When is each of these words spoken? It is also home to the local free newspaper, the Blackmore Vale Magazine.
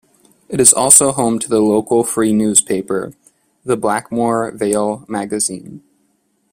It 0.49 0.59
is 0.59 0.73
also 0.73 1.11
home 1.11 1.37
to 1.37 1.47
the 1.47 1.59
local 1.59 2.03
free 2.03 2.33
newspaper, 2.33 3.13
the 3.63 3.77
Blackmore 3.77 4.49
Vale 4.49 5.05
Magazine. 5.07 5.83